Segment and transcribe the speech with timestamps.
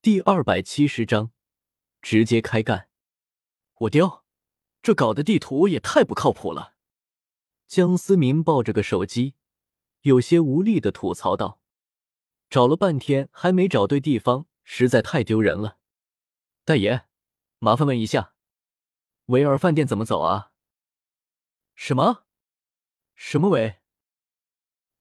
[0.00, 1.32] 第二百七十章，
[2.00, 2.88] 直接开干！
[3.78, 4.24] 我丢，
[4.80, 6.76] 这搞的地图也太不靠谱了！
[7.66, 9.34] 江思明抱着个手机，
[10.02, 11.60] 有些无力的吐槽道
[12.48, 15.80] ：“找了半天还没找对地方，实在太丢人了。”
[16.64, 17.06] 大爷，
[17.58, 18.34] 麻烦问一下，
[19.26, 20.52] 维尔饭店怎么走啊？
[21.74, 22.24] 什么？
[23.16, 23.80] 什么维？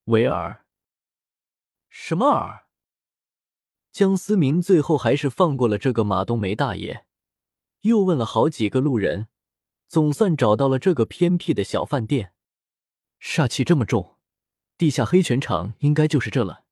[0.06, 0.66] 维尔？
[1.88, 2.67] 什么尔？
[3.98, 7.08] 江思明最后还是放过了这个马冬梅大爷，
[7.82, 9.26] 又问了好几个路人，
[9.88, 12.32] 总算找到了这个偏僻的小饭店。
[13.20, 14.18] 煞气这么重，
[14.78, 16.66] 地下黑拳场应该就是这了。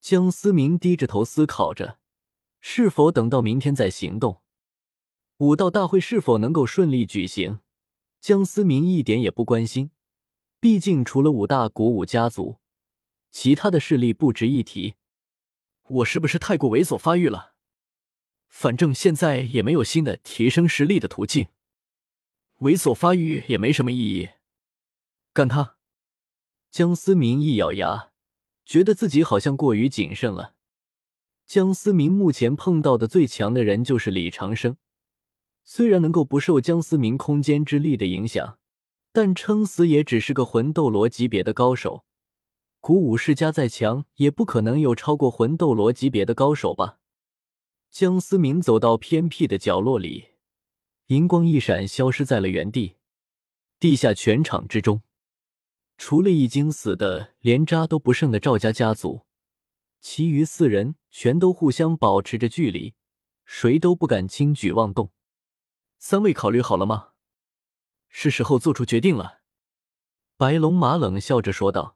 [0.00, 1.98] 江思明低着头思考着，
[2.60, 4.42] 是否等到明天再行动。
[5.38, 7.58] 武道大会是否能够顺利举行，
[8.20, 9.90] 江思明一点也不关心。
[10.60, 12.58] 毕竟除了五大古武家族，
[13.32, 14.94] 其他的势力不值一提。
[15.88, 17.54] 我是不是太过猥琐发育了？
[18.48, 21.46] 反正现在也没有新的提升实力的途径，
[22.60, 24.30] 猥琐发育也没什么意义。
[25.32, 25.76] 干他！
[26.70, 28.10] 江思明一咬牙，
[28.64, 30.54] 觉得自己好像过于谨慎了。
[31.46, 34.76] 江思明目前碰到的最强的人就是李长生，
[35.62, 38.58] 虽然能够不受江思明空间之力的影响，
[39.12, 42.04] 但撑死也只是个魂斗罗级别的高手。
[42.86, 47.00] 古武世家再强，也不可能有超过魂斗罗级别的高手吧？
[47.90, 50.34] 江思明走到偏僻的角落里，
[51.06, 52.98] 银光一闪，消失在了原地。
[53.80, 55.02] 地下全场之中，
[55.98, 59.22] 除了已经死的连渣都不剩的赵家家族，
[60.00, 62.94] 其余四人全都互相保持着距离，
[63.44, 65.10] 谁都不敢轻举妄动。
[65.98, 67.08] 三位考虑好了吗？
[68.08, 69.40] 是时候做出决定了。
[70.36, 71.95] 白龙马冷笑着说道。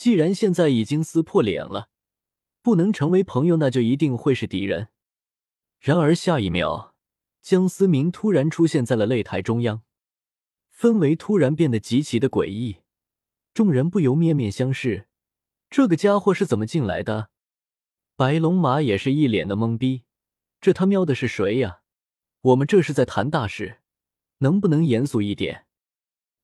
[0.00, 1.90] 既然现在已经撕破脸了，
[2.62, 4.88] 不能成为朋友，那就一定会是敌人。
[5.78, 6.94] 然而下一秒，
[7.42, 9.82] 江思明突然出现在了擂台中央，
[10.74, 12.78] 氛围突然变得极其的诡异，
[13.52, 15.06] 众人不由面面相视。
[15.68, 17.28] 这个家伙是怎么进来的？
[18.16, 20.04] 白龙马也是一脸的懵逼，
[20.62, 21.82] 这他喵的是谁呀？
[22.40, 23.80] 我们这是在谈大事，
[24.38, 25.66] 能不能严肃一点？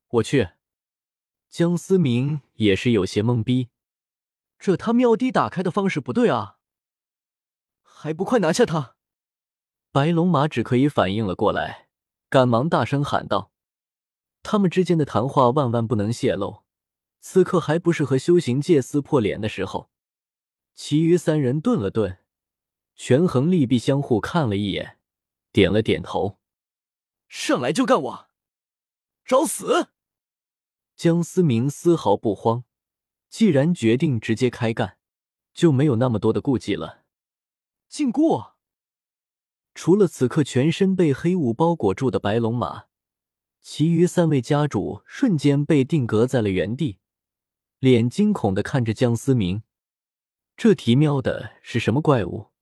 [0.08, 0.50] 我去。
[1.56, 3.70] 江思明也是有些懵逼，
[4.58, 6.58] 这他喵的打开的方式不对啊！
[7.80, 8.96] 还不快拿下他！
[9.90, 11.88] 白龙马只可以反应了过来，
[12.28, 13.52] 赶忙大声喊道
[14.44, 16.62] ：“他们之间的谈话万万不能泄露，
[17.20, 19.88] 此刻还不是和修行界撕破脸的时候。”
[20.76, 22.18] 其余三人顿了顿，
[22.94, 24.98] 权衡利弊，相互看了一眼，
[25.52, 26.38] 点了点头
[27.28, 28.28] ：“上来就干我，
[29.24, 29.88] 找死！”
[30.96, 32.64] 江思明丝毫不慌，
[33.28, 34.96] 既然决定直接开干，
[35.52, 37.04] 就没有那么多的顾忌了。
[37.86, 38.52] 禁锢！
[39.74, 42.84] 除了此刻全身被黑雾包裹住的白龙马，
[43.60, 46.98] 其余三位家主瞬间被定格在了原地，
[47.78, 49.62] 脸惊恐的看着江思明。
[50.56, 52.52] 这提喵的是什么怪物？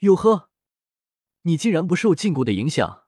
[0.00, 0.50] 哟呵，
[1.42, 3.04] 你竟然不受禁锢的影响？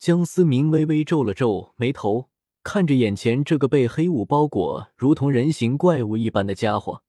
[0.00, 2.30] 江思明微微皱了皱眉头。
[2.64, 7.04] 看着眼前这个被黑雾包裹、如同人形怪物一般的家伙，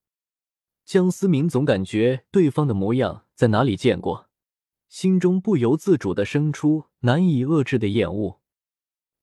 [0.84, 4.30] 江思明总感觉对方的模样在哪里见过，
[4.90, 8.42] 心中不由自主的生出难以遏制的厌恶。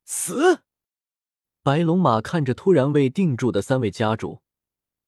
[0.04, 0.62] 死！
[1.62, 4.40] 白龙马看着突然被定住的三位家主，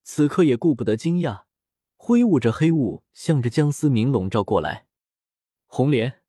[0.02, 1.44] 此刻也顾不得惊讶，
[1.96, 4.86] 挥舞着黑雾向着江思明笼罩过来。
[5.66, 6.20] 红莲，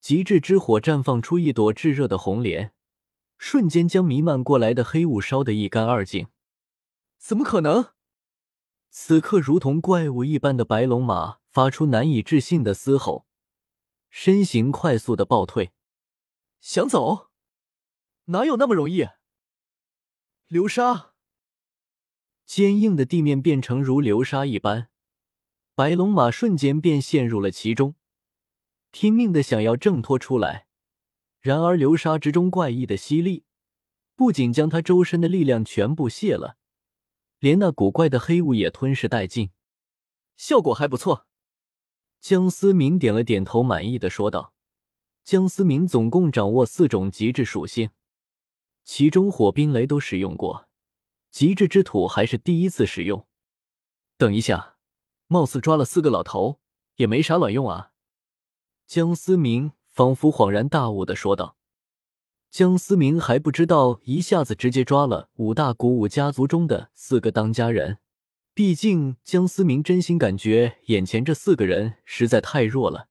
[0.00, 2.72] 极致之火绽放出一朵炙热的红莲。
[3.38, 6.28] 瞬间将弥漫过来的黑雾烧得一干二净。
[7.18, 7.92] 怎么可能？
[8.90, 13.26] 此刻，如同怪物一般的白龙马发出难以置信的嘶吼，
[14.08, 15.72] 身形快速的暴退。
[16.60, 17.30] 想走？
[18.26, 19.08] 哪有那么容易？
[20.48, 21.12] 流沙！
[22.44, 24.88] 坚硬的地面变成如流沙一般，
[25.74, 27.96] 白龙马瞬间便陷入了其中，
[28.92, 30.65] 拼命的想要挣脱出来。
[31.46, 33.44] 然而流沙之中怪异的吸力，
[34.16, 36.56] 不仅将他周身的力量全部泄了，
[37.38, 39.52] 连那古怪的黑雾也吞噬殆尽，
[40.36, 41.28] 效果还不错。
[42.20, 44.54] 江思明点了点头，满意的说道
[45.22, 47.90] ：“江思明总共掌握四种极致属性，
[48.82, 50.68] 其中火、冰、雷都使用过，
[51.30, 53.24] 极致之土还是第一次使用。
[54.16, 54.78] 等一下，
[55.28, 56.58] 貌似抓了四个老头，
[56.96, 57.92] 也没啥卵用啊。”
[58.88, 59.70] 江思明。
[59.96, 61.56] 仿佛恍然大悟的说道
[62.52, 67.96] ：“江思明还不知道，一下子直接抓了五大古武家族中的四个当家人，
[68.52, 73.08] 毕竟江思明真心感觉眼前这四个人实在太弱了。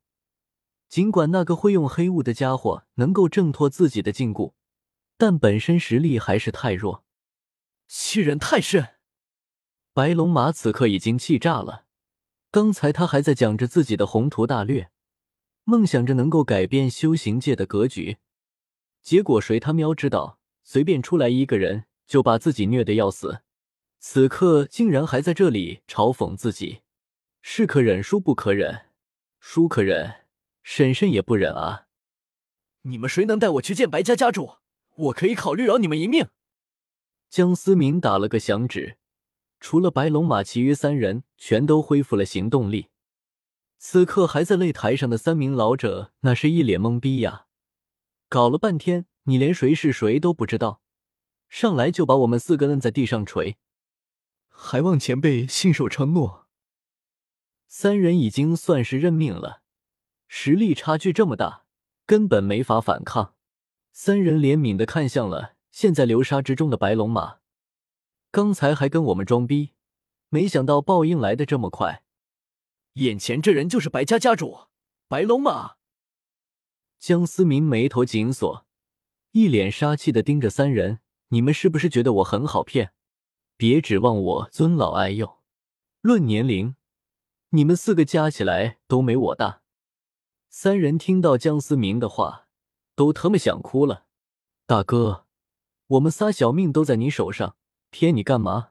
[0.88, 4.54] 尽管那个会用黑雾的家伙能够挣脱自己的禁锢，
[5.18, 7.04] 但本身实力还是太弱。
[7.88, 8.90] 欺人太甚！
[9.92, 11.86] 白龙马此刻已经气炸了。
[12.52, 14.92] 刚才他还在讲着自己的宏图大略，
[15.66, 18.18] 梦想着能够改变修行界的格局，
[19.02, 23.42] 结果谁他喵知道，随便出来一个人就把自己虐得要死。
[23.98, 26.82] 此刻竟然还在这里嘲讽自己，
[27.42, 28.86] 是可忍，孰不可忍？
[29.40, 30.28] 孰可忍？
[30.62, 31.88] 婶婶也不忍啊！
[32.84, 34.58] 你们谁能带我去见白家家主？
[34.96, 36.28] 我可以考虑饶你们一命。
[37.28, 38.98] 江思明打了个响指，
[39.60, 42.90] 除了白龙马，其余三人全都恢复了行动力。
[43.78, 47.46] 此刻还在擂台上的三名老者，那是一脸懵逼呀！
[48.30, 50.82] 搞了半天，你连谁是谁都不知道，
[51.48, 53.58] 上来就把我们四个摁在地上锤，
[54.50, 56.48] 还望前辈信守承诺。
[57.68, 59.62] 三人已经算是认命了。
[60.28, 61.66] 实力差距这么大，
[62.06, 63.36] 根本没法反抗。
[63.92, 67.38] 三人怜悯的看向了陷在流沙之中的白龙马，
[68.32, 69.74] 刚才还跟我们装逼，
[70.30, 72.05] 没想到报应来的这么快。
[72.96, 74.68] 眼前这人就是白家家主
[75.10, 75.76] 白龙马。
[76.98, 78.66] 江思明眉头紧锁，
[79.32, 81.00] 一脸杀气的盯着三人
[81.30, 82.94] ：“你们是不是觉得我很好骗？
[83.58, 85.40] 别指望我尊老爱幼。
[86.00, 86.76] 论年龄，
[87.50, 89.62] 你们四个加起来都没我大。”
[90.50, 92.48] 三人听到江思明的话，
[92.96, 94.06] 都他妈想哭了。
[94.66, 95.26] 大哥，
[95.88, 97.58] 我们仨小命都在你手上，
[97.90, 98.70] 骗你干嘛？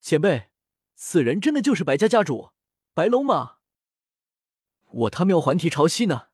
[0.00, 0.48] 前辈，
[0.96, 2.50] 此人真的就是白家家主
[2.98, 3.58] 白龙马？
[4.86, 6.30] 我他喵还提潮汐呢！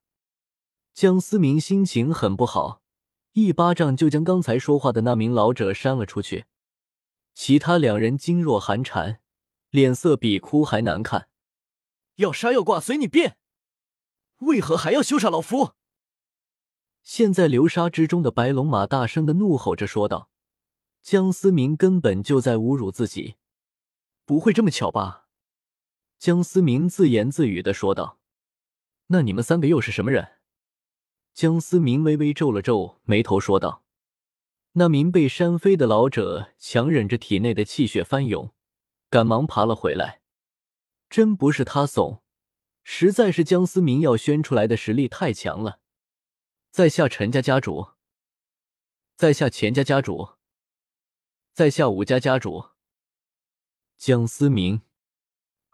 [0.94, 2.80] 江思明心情很不好，
[3.32, 6.46] 一巴掌就将刚才说话的那名老者扇了出去。
[7.34, 9.20] 其他两人噤若寒蝉，
[9.68, 11.28] 脸色比哭还难看。
[12.14, 13.36] 要杀要剐随你便。
[14.38, 15.72] 为何还要羞杀老夫？
[17.02, 20.30] 现在流沙之中的白龙马大声的怒吼着说道
[21.04, 23.36] ：“江思明根本就在侮辱自己，
[24.24, 25.20] 不会这么巧吧？”
[26.24, 28.18] 江思明自言自语的说道
[29.08, 30.38] ：“那你们三个又是什么人？”
[31.34, 33.84] 江思明微微皱了皱眉头说道
[34.72, 38.54] ：“那名被扇飞的老者强忍着体内的气血翻涌，
[39.10, 40.22] 赶忙爬了回来。
[41.10, 42.22] 真不是他怂。”
[42.82, 45.80] 实在是江思明要宣出来的实力太强了，
[46.70, 47.88] 在下陈家家主，
[49.14, 50.36] 在下钱家家主，
[51.52, 52.70] 在下武家家主。
[53.98, 54.80] 江思明，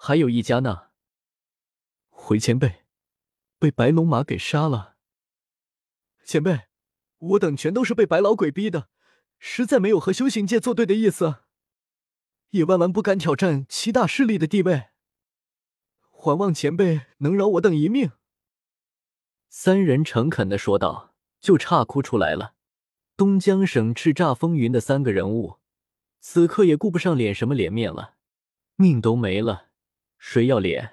[0.03, 0.89] 还有一家呢。
[2.09, 2.87] 回前辈，
[3.59, 4.97] 被白龙马给杀了。
[6.25, 6.69] 前辈，
[7.19, 8.89] 我等全都是被白老鬼逼的，
[9.39, 11.43] 实在没有和修行界作对的意思，
[12.53, 14.89] 也万万不敢挑战七大势力的地位。
[16.01, 18.13] 还望前辈能饶我等一命。”
[19.51, 22.55] 三人诚恳的说道，就差哭出来了。
[23.19, 25.59] 东江省叱咤风云的三个人物，
[26.21, 28.15] 此刻也顾不上脸什么脸面了，
[28.77, 29.69] 命都没了，
[30.21, 30.91] 谁要脸？